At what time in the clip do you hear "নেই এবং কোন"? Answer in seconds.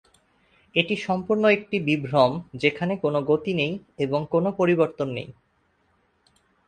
3.53-4.45